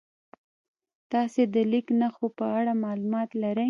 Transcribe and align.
تاسې 1.11 1.41
د 1.53 1.55
لیک 1.71 1.87
نښو 1.99 2.27
په 2.37 2.45
اړه 2.57 2.73
معلومات 2.83 3.29
لرئ؟ 3.41 3.59